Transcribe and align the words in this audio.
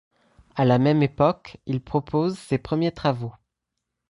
À 0.55 0.65
la 0.65 0.79
même 0.79 1.03
époque, 1.03 1.57
il 1.67 1.79
propose 1.79 2.35
ses 2.35 2.57
premiers 2.57 2.91
travaux. 2.91 3.33